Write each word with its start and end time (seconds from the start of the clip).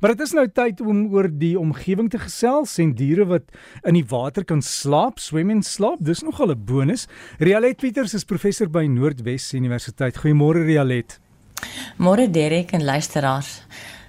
Maar 0.00 0.14
dit 0.16 0.20
is 0.24 0.32
nou 0.32 0.46
tyd 0.48 0.80
om 0.80 1.02
oor 1.12 1.26
die 1.28 1.58
omgewing 1.60 2.08
te 2.10 2.18
gesels 2.18 2.78
en 2.80 2.94
diere 2.96 3.26
wat 3.28 3.50
in 3.84 3.98
die 3.98 4.06
water 4.08 4.46
kan 4.48 4.62
slaap, 4.64 5.20
swem 5.20 5.50
en 5.52 5.62
slaap. 5.62 6.00
Dis 6.00 6.22
nogal 6.24 6.52
'n 6.52 6.64
bonus. 6.64 7.06
Rialet 7.38 7.76
Pieters 7.76 8.14
is 8.14 8.24
professor 8.24 8.68
by 8.70 8.86
Noordwes 8.86 9.52
Universiteit. 9.52 10.16
Goeiemôre 10.16 10.64
Rialet. 10.64 11.20
Môre 11.98 12.30
Derek 12.30 12.72
en 12.72 12.84
luisteraars. 12.84 13.62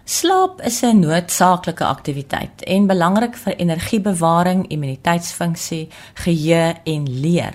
Slaap 0.05 0.61
is 0.61 0.81
'n 0.81 0.99
noodsaaklike 0.99 1.85
aktiwiteit 1.85 2.63
en 2.63 2.87
belangrik 2.87 3.35
vir 3.35 3.55
energiebewaring, 3.55 4.67
immuniteitsfunksie, 4.67 5.89
geheue 6.13 6.75
en 6.83 7.19
leer. 7.19 7.53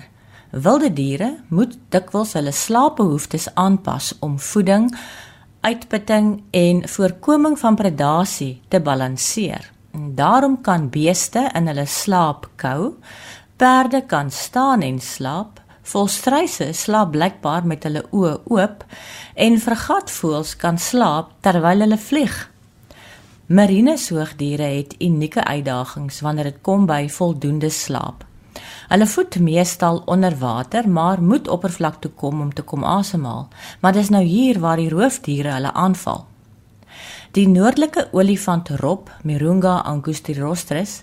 Wilde 0.51 0.93
diere 0.93 1.43
moet 1.49 1.77
dikwels 1.89 2.33
hulle 2.33 2.51
slaapbehoeftes 2.51 3.55
aanpas 3.55 4.15
om 4.19 4.39
voeding, 4.39 4.95
uitputting 5.67 6.43
en 6.55 6.87
voorkoming 6.87 7.59
van 7.59 7.75
predasie 7.75 8.61
te 8.67 8.79
balanseer. 8.79 9.71
En 9.91 10.15
daarom 10.15 10.61
kan 10.61 10.89
beeste 10.89 11.49
in 11.53 11.67
hulle 11.67 11.85
slaap 11.85 12.47
kou, 12.55 12.93
perde 13.57 14.03
kan 14.05 14.31
staan 14.31 14.81
en 14.81 14.99
slaap, 14.99 15.59
volstruise 15.87 16.69
slaap 16.73 17.11
blykbaar 17.15 17.65
met 17.67 17.87
hulle 17.87 18.03
oë 18.11 18.35
oop 18.51 18.85
en 19.35 19.59
vergatvoëls 19.63 20.55
kan 20.61 20.79
slaap 20.79 21.33
terwyl 21.43 21.83
hulle 21.85 21.99
vlieg. 21.99 22.37
Marine 23.47 23.97
soogdiere 23.97 24.71
het 24.77 24.95
unieke 24.99 25.43
uitdagings 25.43 26.21
wanneer 26.21 26.51
dit 26.51 26.61
kom 26.61 26.87
by 26.87 27.07
voldoende 27.11 27.69
slaap. 27.71 28.26
Hulle 28.87 29.07
voed 29.07 29.39
meestal 29.39 30.01
onder 30.05 30.37
water, 30.37 30.89
maar 30.89 31.21
moet 31.21 31.47
oppervlak 31.47 32.01
toe 32.01 32.11
kom 32.11 32.41
om 32.41 32.53
te 32.53 32.61
kom 32.61 32.83
asemhaal. 32.83 33.47
Maar 33.81 33.93
dis 33.93 34.09
nou 34.09 34.23
hier 34.23 34.59
waar 34.59 34.77
die 34.77 34.89
roofdiere 34.89 35.51
hulle 35.57 35.73
aanval. 35.73 36.25
Die 37.31 37.47
noordelike 37.47 38.07
olifant 38.11 38.69
rob, 38.69 39.09
Mirunga 39.23 39.77
angustirostris, 39.85 41.01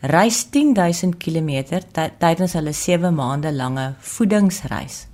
reis 0.00 0.44
10000 0.50 1.16
km 1.16 1.82
tydens 2.18 2.52
hulle 2.52 2.72
7 2.72 3.14
maande 3.14 3.52
lange 3.52 3.94
voedingsreis. 3.98 5.06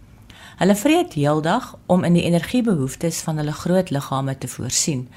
Hulle 0.60 0.76
vreet 0.76 1.16
heeldag 1.18 1.72
om 1.86 2.04
in 2.04 2.14
die 2.14 2.22
energiebehoeftes 2.22 3.22
van 3.26 3.40
hulle 3.40 3.52
groot 3.52 3.90
liggame 3.90 4.36
te 4.38 4.48
voorsien. 4.48 5.08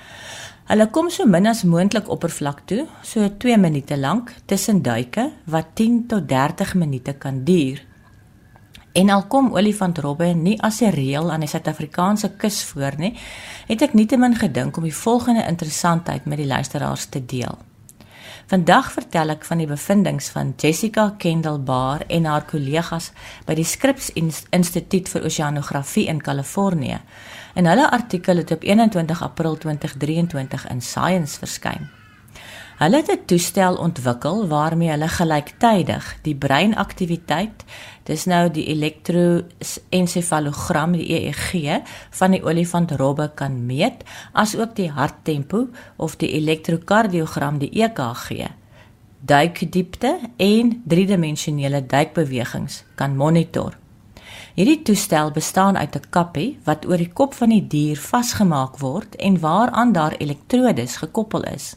Hulle 0.66 0.88
kom 0.90 1.12
so 1.14 1.28
min 1.30 1.46
as 1.46 1.60
moontlik 1.70 2.08
oppervlak 2.10 2.64
toe, 2.66 2.88
so 3.06 3.28
2 3.42 3.58
minute 3.62 3.98
lank 4.02 4.32
tussen 4.50 4.80
duike 4.82 5.28
wat 5.46 5.76
10 5.78 6.08
tot 6.10 6.26
30 6.28 6.74
minute 6.82 7.14
kan 7.22 7.44
duur. 7.46 7.84
En 8.98 9.12
al 9.14 9.28
kom 9.30 9.52
olifantrobbe 9.54 10.32
nie 10.34 10.58
as 10.62 10.82
'n 10.82 10.90
reël 10.90 11.32
aan 11.32 11.46
die 11.46 11.50
Suid-Afrikaanse 11.50 12.30
kus 12.38 12.64
voor 12.64 12.98
nie, 12.98 13.14
het 13.68 13.82
ek 13.82 13.94
nietemin 13.94 14.36
gedink 14.36 14.78
om 14.78 14.84
die 14.84 14.96
volgende 14.96 15.46
interessantheid 15.48 16.26
met 16.26 16.38
die 16.38 16.48
luisteraars 16.48 17.06
te 17.06 17.26
deel. 17.26 17.58
Vandag 18.46 18.92
vertel 18.94 19.34
ek 19.34 19.46
van 19.48 19.58
die 19.58 19.66
bevindinge 19.66 20.30
van 20.30 20.52
Jessica 20.62 21.08
Kendall 21.18 21.58
Bar 21.66 22.04
en 22.14 22.28
haar 22.30 22.46
kollegas 22.46 23.08
by 23.48 23.56
die 23.58 23.66
Scripps 23.66 24.12
Instituut 24.14 25.10
vir 25.10 25.26
Oseanografie 25.26 26.06
in 26.14 26.22
Kalifornië. 26.22 27.00
En 27.58 27.66
hulle 27.66 27.90
artikel 27.90 28.38
het 28.44 28.54
op 28.54 28.62
21 28.62 29.24
April 29.26 29.58
2023 29.58 30.70
in 30.70 30.82
Science 30.82 31.42
verskyn. 31.42 31.90
Hulle 32.76 32.96
het 32.96 33.12
'n 33.12 33.26
toestel 33.26 33.76
ontwikkel 33.76 34.48
waarmee 34.48 34.90
hulle 34.90 35.08
gelyktydig 35.08 36.18
die 36.22 36.36
breinaktiwiteit, 36.36 37.64
dis 38.04 38.26
nou 38.26 38.52
die 38.52 38.66
elektroensefalogram, 38.66 40.92
die 40.92 41.14
EEG 41.14 41.82
van 42.10 42.32
die 42.32 42.44
olifant 42.44 42.92
robbe 42.92 43.32
kan 43.36 43.66
meet, 43.66 44.04
asook 44.32 44.76
die 44.76 44.92
harttempo 44.92 45.68
of 45.96 46.16
die 46.16 46.32
elektrokardiogram, 46.32 47.58
die 47.58 47.84
EKG, 47.84 48.48
duikdiepte 49.20 50.20
en 50.38 50.82
driedimensionele 50.86 51.86
duikbewegings 51.86 52.84
kan 52.96 53.16
monitor. 53.16 53.78
Hierdie 54.54 54.82
toestel 54.82 55.32
bestaan 55.32 55.78
uit 55.78 55.96
'n 55.96 56.02
kappie 56.10 56.60
wat 56.64 56.86
oor 56.86 56.98
die 56.98 57.14
kop 57.14 57.34
van 57.34 57.50
die 57.50 57.68
dier 57.68 57.98
vasgemaak 57.98 58.78
word 58.78 59.16
en 59.16 59.40
waaraan 59.40 59.92
daar 59.92 60.16
elektrodes 60.18 60.96
gekoppel 60.96 61.44
is. 61.44 61.76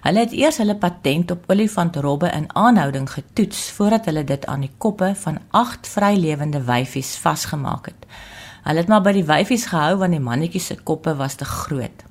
Hulle 0.00 0.24
het 0.24 0.32
eers 0.32 0.56
hulle 0.62 0.76
patent 0.80 1.30
op 1.30 1.44
olifantrobbe 1.52 2.30
in 2.32 2.46
aanhouding 2.56 3.10
getoets 3.10 3.70
voordat 3.76 4.06
hulle 4.08 4.24
dit 4.24 4.46
aan 4.46 4.64
die 4.64 4.72
koppe 4.78 5.12
van 5.22 5.38
8 5.50 5.88
vrylewende 5.88 6.62
wyfies 6.64 7.16
vasgemaak 7.20 7.90
het. 7.92 8.06
Hulle 8.64 8.80
het 8.80 8.88
maar 8.88 9.04
by 9.04 9.12
die 9.16 9.26
wyfies 9.28 9.66
gehou 9.72 9.98
want 10.00 10.16
die 10.16 10.22
mannetjies 10.24 10.70
se 10.72 10.78
koppe 10.84 11.14
was 11.16 11.36
te 11.36 11.44
groot. 11.44 12.04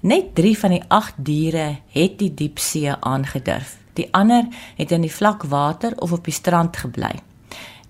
Net 0.00 0.34
3 0.34 0.58
van 0.58 0.76
die 0.76 0.82
8 0.88 1.20
diere 1.26 1.68
het 1.92 2.18
die 2.18 2.32
diepsee 2.34 2.94
aangedurf. 3.00 3.76
Die 3.98 4.08
ander 4.14 4.46
het 4.76 4.92
in 4.94 5.04
die 5.04 5.12
vlak 5.12 5.42
water 5.42 5.96
of 5.98 6.12
op 6.12 6.24
die 6.24 6.34
strand 6.34 6.76
gebly. 6.76 7.12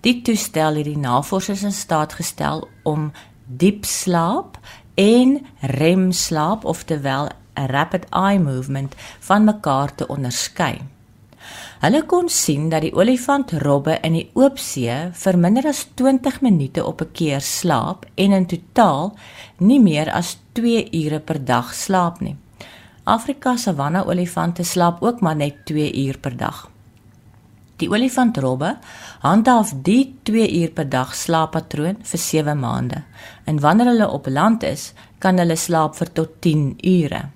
Die 0.00 0.22
toestel 0.22 0.80
het 0.80 0.86
die 0.86 0.98
navorsers 0.98 1.62
in 1.62 1.74
staat 1.74 2.14
gestel 2.18 2.68
om 2.82 3.10
diep 3.46 3.84
slaap 3.84 4.58
en 4.94 5.46
rem 5.60 6.12
slaap 6.12 6.64
oftewel 6.64 7.28
'n 7.58 7.70
rapid 7.74 8.04
eye 8.10 8.38
movement 8.38 8.94
van 9.20 9.44
mekaar 9.44 9.94
te 9.94 10.06
onderskei. 10.06 10.78
Hulle 11.78 12.02
kon 12.10 12.28
sien 12.28 12.68
dat 12.72 12.82
die 12.82 12.94
olifantrobbe 12.94 13.98
in 14.02 14.16
die 14.18 14.30
oop 14.34 14.58
see 14.58 14.96
vir 15.14 15.36
minder 15.38 15.68
as 15.70 15.84
20 16.00 16.40
minute 16.42 16.84
op 16.84 17.02
'n 17.02 17.12
keer 17.12 17.40
slaap 17.40 18.06
en 18.14 18.32
in 18.32 18.46
totaal 18.46 19.14
nie 19.58 19.80
meer 19.80 20.10
as 20.10 20.36
2 20.52 20.88
ure 20.92 21.20
per 21.20 21.44
dag 21.44 21.74
slaap 21.74 22.20
nie. 22.20 22.36
Afrika 23.04 23.56
se 23.56 23.62
savanna 23.62 24.04
olifante 24.04 24.64
slaap 24.64 25.02
ook 25.02 25.20
maar 25.20 25.36
net 25.36 25.54
2 25.64 26.06
uur 26.06 26.18
per 26.18 26.36
dag. 26.36 26.68
Die 27.76 27.88
olifantrobbe 27.88 28.76
handhaaf 29.20 29.72
die 29.82 30.18
2 30.22 30.60
uur 30.60 30.70
per 30.70 30.88
dag 30.88 31.14
slaappatroon 31.14 31.96
vir 32.02 32.18
7 32.18 32.58
maande. 32.58 33.02
En 33.44 33.60
wanneer 33.60 33.86
hulle 33.86 34.08
op 34.10 34.26
land 34.26 34.62
is, 34.62 34.92
kan 35.18 35.38
hulle 35.38 35.56
slaap 35.56 35.94
vir 35.96 36.12
tot 36.12 36.40
10 36.40 36.76
ure. 36.82 37.28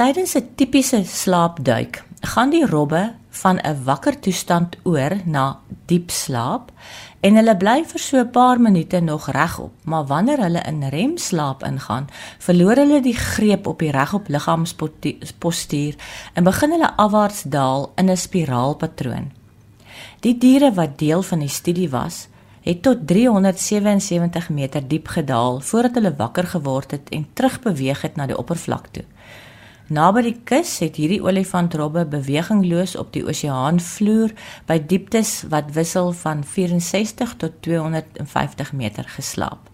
Tydens 0.00 0.32
'n 0.34 0.54
tipiese 0.56 1.04
slaapduik 1.04 2.04
gaan 2.20 2.50
die 2.50 2.66
robbe 2.66 3.14
van 3.42 3.56
'n 3.60 3.84
wakker 3.84 4.20
toestand 4.20 4.76
oor 4.82 5.12
na 5.24 5.58
diep 5.86 6.10
slaap 6.10 6.72
en 7.20 7.34
hulle 7.36 7.56
bly 7.56 7.84
vir 7.90 8.00
so 8.00 8.16
'n 8.16 8.30
paar 8.30 8.60
minute 8.60 9.00
nog 9.00 9.30
regop, 9.30 9.72
maar 9.84 10.06
wanneer 10.06 10.40
hulle 10.40 10.62
in 10.62 10.88
remslaap 10.88 11.62
ingaan, 11.62 12.08
verloor 12.38 12.76
hulle 12.76 13.00
die 13.00 13.14
greep 13.14 13.66
op 13.66 13.78
die 13.78 13.90
regop 13.90 14.28
liggaamspostuur 14.28 15.94
en 16.34 16.44
begin 16.44 16.70
hulle 16.70 16.96
afwaarts 16.96 17.42
daal 17.42 17.92
in 17.96 18.10
'n 18.10 18.16
spiraalpatroon. 18.16 19.32
Die 20.20 20.38
diere 20.38 20.72
wat 20.74 20.98
deel 20.98 21.22
van 21.22 21.38
die 21.38 21.48
studie 21.48 21.90
was, 21.90 22.28
het 22.60 22.82
tot 22.82 23.06
377 23.06 24.48
meter 24.48 24.88
diep 24.88 25.08
gedaal 25.08 25.60
voordat 25.60 25.94
hulle 25.94 26.14
wakker 26.16 26.46
geword 26.46 26.90
het 26.90 27.08
en 27.08 27.26
terugbeweeg 27.32 28.02
het 28.02 28.16
na 28.16 28.26
die 28.26 28.38
oppervlak 28.38 28.86
toe. 28.86 29.04
Naby 29.90 30.20
die 30.22 30.36
kus 30.46 30.76
het 30.84 31.00
hierdie 31.00 31.18
olifantrobbe 31.18 32.04
bewegingloos 32.06 32.92
op 32.94 33.08
die 33.10 33.24
oseaanvloer 33.26 34.30
by 34.68 34.76
dieptes 34.86 35.32
wat 35.50 35.72
wissel 35.74 36.12
van 36.14 36.44
64 36.46 37.32
tot 37.42 37.56
250 37.66 38.70
meter 38.78 39.08
geslaap. 39.10 39.66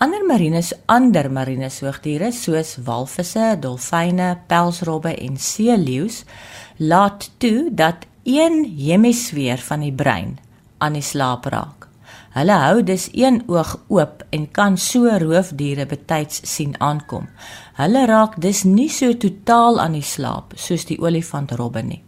Ander 0.00 0.24
marines, 0.24 0.72
ander 0.86 1.28
marine 1.28 1.68
soogdiere 1.74 2.30
soos 2.32 2.78
walvisse, 2.86 3.50
dolfyne, 3.60 4.30
pelsrobbe 4.48 5.12
en 5.12 5.36
seeleeu's 5.36 6.22
laat 6.78 7.28
toe 7.42 7.68
dat 7.74 8.06
een 8.24 8.62
hemisfeer 8.78 9.60
van 9.60 9.84
die 9.84 9.92
brein 9.92 10.38
aan 10.78 10.96
die 10.96 11.04
slaap 11.04 11.50
raak. 11.52 11.87
Hulle 12.38 12.54
hou 12.54 12.82
dus 12.86 13.08
een 13.18 13.40
oog 13.50 13.72
oop 13.90 14.20
en 14.30 14.44
kan 14.54 14.76
so 14.78 15.10
roofdiere 15.18 15.86
betyds 15.90 16.38
sien 16.46 16.76
aankom. 16.78 17.24
Hulle 17.74 18.04
raak 18.06 18.36
dus 18.38 18.60
nie 18.62 18.90
so 18.94 19.16
totaal 19.16 19.80
aan 19.82 19.96
die 19.98 20.06
slaap 20.06 20.52
soos 20.54 20.84
die 20.86 21.00
olifantrobbe 21.02 21.82
nie. 21.82 22.02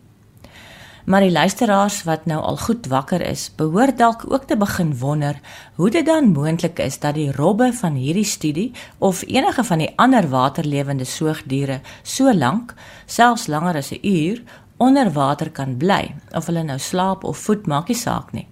Maar 1.11 1.25
die 1.27 1.33
luisteraars 1.35 1.97
wat 2.07 2.29
nou 2.31 2.39
al 2.47 2.61
goed 2.63 2.87
wakker 2.93 3.25
is, 3.27 3.49
behoort 3.59 3.99
dalk 3.99 4.23
ook 4.29 4.47
te 4.47 4.57
begin 4.61 4.93
wonder 5.01 5.41
hoe 5.81 5.91
dit 5.91 6.07
dan 6.07 6.31
moontlik 6.31 6.79
is 6.79 7.01
dat 7.03 7.19
die 7.19 7.33
robbe 7.35 7.73
van 7.81 7.99
hierdie 7.99 8.29
studie 8.29 8.71
of 8.99 9.25
enige 9.27 9.65
van 9.65 9.83
die 9.83 9.91
ander 9.97 10.29
waterlewende 10.31 11.05
soogdiere 11.05 11.81
so 12.03 12.31
lank, 12.35 12.77
selfs 13.07 13.49
langer 13.49 13.83
as 13.83 13.91
'n 13.91 14.07
uur, 14.07 14.43
onder 14.77 15.11
water 15.13 15.51
kan 15.51 15.77
bly 15.77 16.15
of 16.33 16.47
hulle 16.47 16.63
nou 16.63 16.79
slaap 16.79 17.25
of 17.25 17.39
voed 17.39 17.67
maak 17.67 17.89
nie 17.89 17.99
saak 17.99 18.33
nie. 18.33 18.50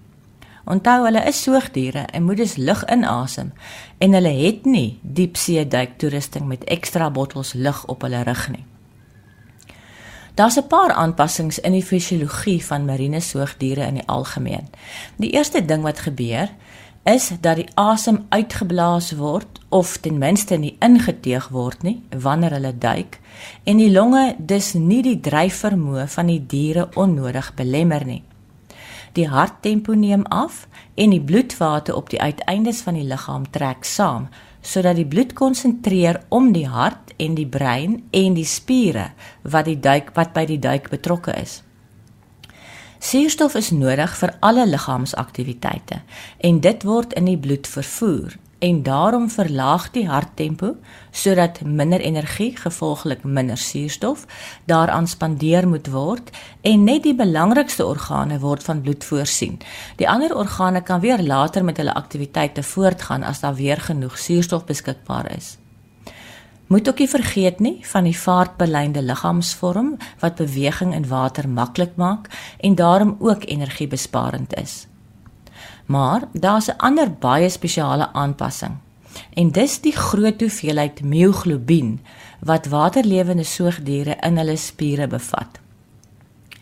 Onthou 0.69 1.05
hulle 1.07 1.23
is 1.25 1.43
soogdiere 1.43 2.05
en 2.13 2.23
moet 2.29 2.37
dus 2.37 2.57
lug 2.57 2.83
inasem 2.93 3.53
en 3.99 4.13
hulle 4.13 4.33
het 4.37 4.67
nie 4.69 4.99
diepsee 5.03 5.65
duik 5.67 5.97
toerusting 5.97 6.45
met 6.47 6.65
ekstra 6.65 7.09
bottels 7.11 7.55
lug 7.57 7.87
op 7.89 8.05
hulle 8.05 8.21
rug 8.23 8.49
nie. 8.53 8.65
Daar's 10.35 10.59
'n 10.59 10.67
paar 10.67 10.93
aanpassings 10.93 11.59
in 11.59 11.73
die 11.73 11.83
fisiologie 11.83 12.65
van 12.65 12.85
marine 12.85 13.21
soogdiere 13.21 13.87
in 13.87 13.95
die 13.95 14.07
algemeen. 14.07 14.69
Die 15.17 15.31
eerste 15.31 15.65
ding 15.65 15.83
wat 15.83 15.99
gebeur 15.99 16.49
is 17.03 17.31
dat 17.41 17.57
die 17.57 17.69
asem 17.75 18.27
uitgeblaas 18.29 19.13
word 19.13 19.61
of 19.69 19.97
ten 19.97 20.19
minste 20.19 20.57
nie 20.57 20.77
ingeteeg 20.81 21.49
word 21.49 21.83
nie 21.83 22.03
wanneer 22.11 22.51
hulle 22.51 22.79
duik 22.79 23.21
en 23.65 23.77
die 23.77 23.91
longe 23.91 24.35
dus 24.39 24.73
nie 24.75 25.03
die 25.03 25.21
dryfvermoë 25.21 26.07
van 26.07 26.27
die 26.27 26.47
diere 26.47 26.89
onnodig 26.95 27.55
belemmer 27.55 28.05
nie. 28.05 28.23
Die 29.19 29.27
harttempo 29.27 29.97
neem 29.99 30.23
af 30.31 30.69
en 30.95 31.11
die 31.11 31.23
bloedvate 31.23 31.95
op 31.97 32.11
die 32.13 32.21
uiteindes 32.23 32.85
van 32.87 32.95
die 32.95 33.07
liggaam 33.07 33.49
trek 33.51 33.83
saam 33.83 34.29
sodat 34.63 34.99
die 34.99 35.07
bloed 35.07 35.33
konsentreer 35.39 36.21
om 36.35 36.53
die 36.53 36.67
hart 36.69 37.15
en 37.17 37.35
die 37.35 37.47
brein 37.47 38.03
en 38.15 38.37
die 38.37 38.47
spiere 38.47 39.09
wat 39.43 39.67
die 39.67 39.79
duik 39.81 40.13
wat 40.15 40.35
by 40.37 40.45
die 40.47 40.59
duik 40.63 40.91
betrokke 40.93 41.35
is. 41.41 41.63
Suurstof 42.99 43.55
is 43.59 43.71
nodig 43.75 44.15
vir 44.21 44.35
alle 44.43 44.67
liggaamsaktiwiteite 44.71 46.03
en 46.47 46.61
dit 46.63 46.87
word 46.87 47.15
in 47.19 47.31
die 47.31 47.39
bloed 47.39 47.67
vervoer 47.71 48.39
en 48.59 48.83
daarom 48.83 49.31
verlaag 49.31 49.91
die 49.95 50.09
harttempo 50.09 50.75
sodat 51.11 51.61
minder 51.63 52.01
energie 52.01 52.57
gevolglik 52.57 53.23
minder 53.23 53.57
suurstof 53.57 54.25
daaraan 54.65 55.07
spandeer 55.07 55.69
moet 55.69 55.87
word 55.91 56.31
en 56.61 56.85
net 56.85 57.03
die 57.03 57.15
belangrikste 57.15 57.87
organe 57.87 58.39
word 58.39 58.63
van 58.63 58.81
bloed 58.81 59.05
voorsien. 59.05 59.59
Die 59.97 60.09
ander 60.09 60.35
organe 60.37 60.83
kan 60.83 61.01
weer 61.01 61.23
later 61.23 61.65
met 61.65 61.77
hulle 61.77 61.95
aktiwiteite 61.95 62.63
voortgaan 62.63 63.23
as 63.23 63.41
daar 63.41 63.55
weer 63.55 63.81
genoeg 63.81 64.19
suurstof 64.19 64.65
beskikbaar 64.65 65.31
is. 65.37 65.57
Moet 66.67 66.89
ook 66.89 66.99
nie 66.99 67.09
vergeet 67.09 67.61
nie 67.61 67.79
van 67.87 68.05
die 68.05 68.19
vaartbelynde 68.19 69.03
liggaamsvorm 69.03 69.97
wat 70.21 70.35
beweging 70.35 70.95
in 70.95 71.09
water 71.09 71.49
maklik 71.49 71.97
maak 71.97 72.29
en 72.61 72.75
daarom 72.75 73.17
ook 73.19 73.47
energiebesparend 73.47 74.55
is. 74.55 74.87
Maar 75.87 76.29
daar's 76.33 76.69
'n 76.69 76.77
ander 76.77 77.13
baie 77.13 77.49
spesiale 77.49 78.13
aanpassing. 78.13 78.77
En 79.35 79.51
dis 79.51 79.81
die 79.81 79.97
groot 79.97 80.41
hoeveelheid 80.41 81.03
myoglobien 81.03 82.01
wat 82.41 82.67
waterlewende 82.67 83.43
soogdiere 83.45 84.17
in 84.21 84.37
hulle 84.37 84.57
spiere 84.57 85.07
bevat. 85.07 85.61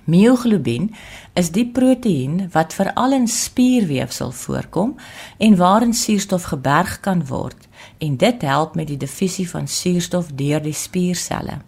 Myoglobien 0.06 0.94
is 1.34 1.48
die 1.50 1.66
proteïen 1.66 2.48
wat 2.52 2.74
veral 2.74 3.12
in 3.12 3.26
spierweefsel 3.28 4.30
voorkom 4.30 4.94
en 5.38 5.56
waarin 5.56 5.94
suurstof 5.94 6.42
geberg 6.42 7.00
kan 7.00 7.26
word 7.26 7.66
en 7.98 8.16
dit 8.16 8.42
help 8.42 8.74
met 8.74 8.86
die 8.86 8.96
divisie 8.96 9.48
van 9.50 9.66
suurstof 9.68 10.30
deur 10.34 10.62
die 10.62 10.72
spierselle. 10.72 11.58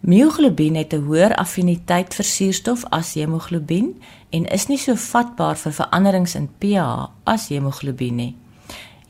Myoglobien 0.00 0.74
het 0.74 0.94
'n 0.94 1.04
hoër 1.06 1.34
affiniteit 1.34 2.14
vir 2.14 2.24
suurstof 2.24 2.84
as 2.90 3.14
hemoglobien 3.14 4.02
en 4.32 4.46
is 4.48 4.68
nie 4.70 4.78
so 4.80 4.96
vatbaar 4.96 5.58
vir 5.60 5.74
veranderings 5.76 6.34
in 6.38 6.48
pH 6.58 7.10
as 7.28 7.50
hemoglobien 7.52 8.16
nie. 8.16 8.30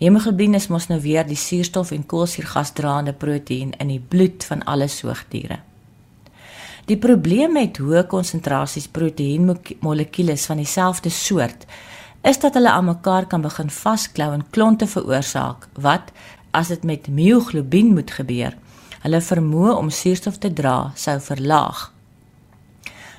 Hemoglobien 0.03 0.59
is 0.59 0.67
mos 0.67 0.89
nou 0.91 0.99
weer 1.03 1.27
die 1.27 1.39
suurstof 1.39 1.93
en 1.95 2.07
koolsuurgasdraende 2.11 3.13
proteïen 3.15 3.71
in 3.79 3.93
die 3.93 4.01
bloed 4.03 4.43
van 4.49 4.65
alle 4.67 4.89
soogdiere. 4.91 5.61
Die 6.91 6.99
probleem 6.99 7.55
met 7.55 7.79
hoë 7.79 8.03
konsentrasies 8.11 8.89
proteïenmolekules 8.91 10.49
van 10.51 10.59
dieselfde 10.59 11.13
soort 11.15 11.69
is 12.27 12.43
dat 12.43 12.59
hulle 12.59 12.71
aan 12.71 12.91
mekaar 12.91 13.29
kan 13.31 13.47
begin 13.47 13.71
vasklou 13.71 14.33
en 14.35 14.43
klonte 14.51 14.91
veroorsaak 14.91 15.69
wat 15.87 16.11
as 16.51 16.75
dit 16.75 16.83
met 16.83 17.07
myoglobien 17.07 17.95
moet 17.95 18.11
gebeur, 18.11 18.59
hulle 19.07 19.23
vermoë 19.23 19.79
om 19.79 19.91
suurstof 19.91 20.43
te 20.43 20.51
dra 20.51 20.93
sou 20.99 21.21
verlaag. 21.23 21.92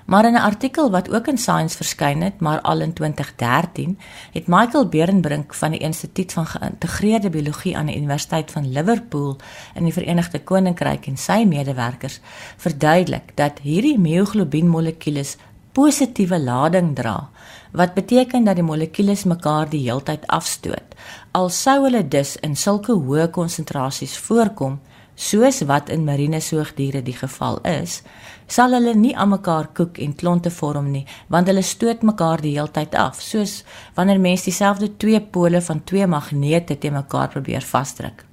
Maar 0.05 0.25
in 0.25 0.33
'n 0.33 0.47
artikel 0.51 0.91
wat 0.91 1.13
ook 1.13 1.27
in 1.27 1.37
Science 1.37 1.75
verskyn 1.75 2.21
het, 2.21 2.39
maar 2.39 2.61
al 2.61 2.79
in 2.79 2.93
2013, 2.93 3.99
het 4.31 4.47
Michael 4.47 4.87
Berenbrink 4.87 5.53
van 5.53 5.71
die 5.71 5.79
Instituut 5.79 6.33
van 6.33 6.45
Geïntegreerde 6.45 7.29
Biologie 7.29 7.77
aan 7.77 7.85
die 7.85 7.97
Universiteit 7.97 8.51
van 8.51 8.71
Liverpool 8.71 9.37
in 9.75 9.83
die 9.83 9.93
Verenigde 9.93 10.39
Koninkryk 10.39 11.05
en 11.05 11.17
sy 11.17 11.43
medewerkers 11.47 12.19
verduidelik 12.57 13.31
dat 13.35 13.59
hierdie 13.61 13.99
myoglobien-molekules 13.99 15.37
positiewe 15.71 16.39
lading 16.39 16.95
dra, 16.95 17.29
wat 17.71 17.93
beteken 17.93 18.43
dat 18.43 18.55
die 18.55 18.65
molekules 18.65 19.23
mekaar 19.23 19.69
die 19.69 19.81
heeltyd 19.89 20.27
afstoot. 20.27 20.95
Al 21.31 21.49
sou 21.49 21.83
hulle 21.83 22.07
dus 22.07 22.35
in 22.45 22.55
sulke 22.55 22.93
hoë 22.93 23.29
konsentrasies 23.33 24.17
voorkom, 24.17 24.79
soos 25.15 25.61
wat 25.69 25.89
in 25.93 26.05
marine 26.05 26.39
soogdiere 26.41 27.01
die 27.05 27.17
geval 27.17 27.59
is, 27.69 28.01
sal 28.47 28.73
hulle 28.73 28.93
nie 28.95 29.15
aan 29.15 29.29
mekaar 29.29 29.67
koek 29.73 29.97
en 29.97 30.15
klonte 30.15 30.51
vorm 30.51 30.91
nie, 30.91 31.05
want 31.27 31.47
hulle 31.47 31.61
stoot 31.61 32.03
mekaar 32.03 32.41
die 32.41 32.55
heeltyd 32.57 32.95
af, 32.95 33.21
soos 33.21 33.63
wanneer 33.95 34.19
mens 34.19 34.43
dieselfde 34.43 34.97
twee 34.97 35.21
pole 35.21 35.61
van 35.61 35.83
twee 35.83 36.07
magnete 36.07 36.77
te 36.77 36.91
mekaar 36.91 37.29
probeer 37.29 37.61
vasdruk. 37.61 38.25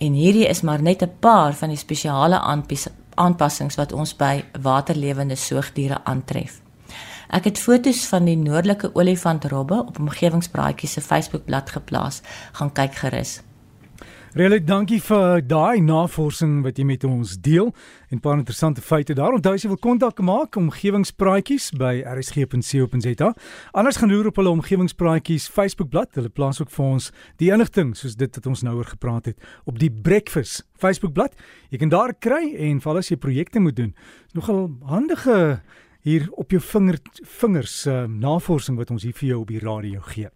En 0.00 0.16
hierdie 0.16 0.48
is 0.48 0.62
maar 0.62 0.82
net 0.82 1.02
'n 1.02 1.12
paar 1.20 1.52
van 1.52 1.68
die 1.68 1.76
spesiale 1.76 2.40
aanpassings 3.14 3.76
wat 3.76 3.92
ons 3.92 4.16
by 4.16 4.44
waterlewende 4.62 5.36
soogdiere 5.36 6.04
aantref. 6.04 6.60
Ek 7.30 7.44
het 7.44 7.58
foto's 7.58 8.06
van 8.10 8.24
die 8.24 8.36
noordelike 8.36 8.90
olifantrobbe 8.94 9.84
op 9.86 9.98
omgewingspraatjies 9.98 10.92
se 10.92 11.00
Facebookblad 11.00 11.70
geplaas. 11.70 12.22
Gaan 12.52 12.72
kyk 12.72 12.94
gerus. 12.94 13.40
Regtig 14.30 14.62
dankie 14.62 15.00
vir 15.02 15.40
daai 15.42 15.80
navorsing 15.82 16.60
wat 16.62 16.76
jy 16.78 16.84
met 16.86 17.02
ons 17.02 17.32
deel 17.42 17.72
en 18.10 18.16
'n 18.16 18.20
paar 18.20 18.38
interessante 18.38 18.80
feite 18.80 19.12
daar. 19.12 19.32
Onthou 19.34 19.54
as 19.54 19.62
jy 19.62 19.68
wil 19.68 19.76
kontak 19.76 20.20
maak 20.20 20.54
omgewingspraatjies 20.54 21.72
by 21.76 22.04
rsg.co.za. 22.06 23.34
Anders 23.72 23.96
gaan 23.96 24.08
loer 24.08 24.26
op 24.26 24.36
hulle 24.36 24.50
omgewingspraatjies 24.50 25.48
Facebookblad. 25.48 26.14
Hulle 26.14 26.28
plaas 26.28 26.60
ook 26.60 26.70
vir 26.70 26.84
ons 26.84 27.12
die 27.38 27.50
inligting 27.50 27.96
soos 27.96 28.14
dit 28.14 28.34
wat 28.34 28.46
ons 28.46 28.62
nou 28.62 28.76
oor 28.76 28.84
gepraat 28.84 29.24
het 29.26 29.38
op 29.64 29.78
die 29.78 29.90
Breakfast 29.90 30.64
Facebookblad. 30.78 31.34
Jy 31.70 31.78
kan 31.78 31.88
daar 31.88 32.14
kry 32.14 32.54
en 32.54 32.80
val 32.80 32.98
as 32.98 33.08
jy 33.08 33.16
projekte 33.16 33.58
moet 33.58 33.76
doen. 33.76 33.94
Nogal 34.32 34.70
handige 34.82 35.60
hier 36.02 36.28
op 36.30 36.50
jou 36.50 36.60
vinger 36.60 36.98
vingers 37.22 37.86
uh, 37.86 38.04
navorsing 38.04 38.76
wat 38.76 38.90
ons 38.90 39.02
hier 39.02 39.12
vir 39.12 39.28
jou 39.28 39.40
op 39.40 39.48
die 39.48 39.58
radio 39.58 40.00
gee. 40.00 40.28